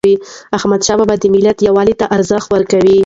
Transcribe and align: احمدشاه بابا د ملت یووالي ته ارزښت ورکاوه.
احمدشاه 0.57 0.97
بابا 0.99 1.15
د 1.19 1.23
ملت 1.35 1.57
یووالي 1.67 1.95
ته 1.99 2.05
ارزښت 2.17 2.47
ورکاوه. 2.51 2.97